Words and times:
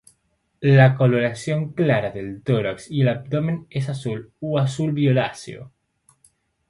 La 0.77 0.95
coloración 0.95 1.73
clara 1.73 2.09
del 2.09 2.41
tórax 2.41 2.89
y 2.89 3.07
abdomen 3.07 3.67
es 3.69 3.87
azul 3.87 4.33
o 4.39 4.57
azul 4.57 4.93
violáceo. 4.93 5.71